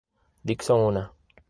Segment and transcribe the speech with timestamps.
[0.43, 1.05] Dixon una.